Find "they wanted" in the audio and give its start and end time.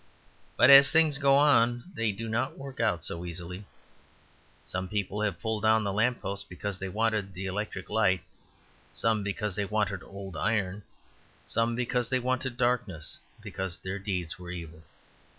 6.79-7.35, 9.55-10.01, 12.09-12.57